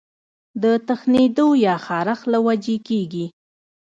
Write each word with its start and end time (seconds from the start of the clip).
د 0.63 0.65
تښنېدو 0.87 1.47
يا 1.65 1.75
خارښ 1.85 2.19
له 2.31 2.39
وجې 2.47 2.77
کيږي 2.87 3.25